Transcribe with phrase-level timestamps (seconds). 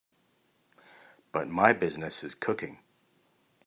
[1.31, 2.79] But my business is cooking.